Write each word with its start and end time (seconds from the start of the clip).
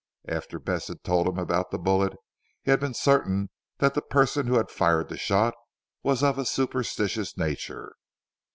After 0.27 0.57
Bess 0.59 0.87
had 0.87 1.03
told 1.03 1.27
him 1.27 1.37
about 1.37 1.69
the 1.69 1.77
bullet, 1.77 2.13
he 2.63 2.71
had 2.71 2.79
been 2.79 2.95
certain 2.95 3.51
that 3.77 3.93
the 3.93 4.01
person 4.01 4.47
who 4.47 4.55
had 4.57 4.71
fired 4.71 5.09
the 5.09 5.15
shot, 5.17 5.53
was 6.01 6.23
of 6.23 6.39
a 6.39 6.45
superstitious 6.45 7.37
nature. 7.37 7.93